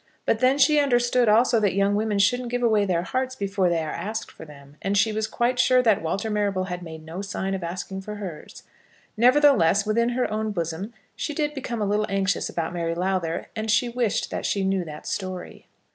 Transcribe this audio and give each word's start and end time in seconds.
But 0.25 0.39
then 0.39 0.57
she 0.57 0.79
understood 0.79 1.29
also 1.29 1.59
that 1.59 1.75
young 1.75 1.93
women 1.93 2.17
shouldn't 2.17 2.49
give 2.49 2.63
away 2.63 2.85
their 2.85 3.03
hearts 3.03 3.35
before 3.35 3.69
they 3.69 3.83
are 3.83 3.91
asked 3.91 4.31
for 4.31 4.45
them; 4.45 4.75
and 4.81 4.97
she 4.97 5.11
was 5.13 5.27
quite 5.27 5.59
sure 5.59 5.83
that 5.83 6.01
Walter 6.01 6.31
Marrable 6.31 6.63
had 6.69 6.81
made 6.81 7.05
no 7.05 7.21
sign 7.21 7.53
of 7.53 7.63
asking 7.63 8.01
for 8.01 8.15
hers. 8.15 8.63
Nevertheless, 9.15 9.85
within 9.85 10.09
her 10.09 10.27
own 10.33 10.53
bosom 10.53 10.91
she 11.15 11.35
did 11.35 11.53
become 11.53 11.83
a 11.83 11.85
little 11.85 12.07
anxious 12.09 12.49
about 12.49 12.73
Mary 12.73 12.95
Lowther, 12.95 13.45
and 13.55 13.69
she 13.69 13.89
wished 13.89 14.31
that 14.31 14.43
she 14.43 14.65
knew 14.65 14.83
that 14.85 15.05
story. 15.05 15.67